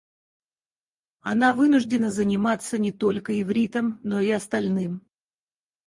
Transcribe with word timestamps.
Она 1.19 1.53
вынуждена 1.53 2.09
заниматься 2.09 2.79
не 2.79 2.91
только 2.91 3.39
ивритом, 3.39 3.99
но 4.01 4.19
и 4.19 4.31
остальным. 4.31 5.05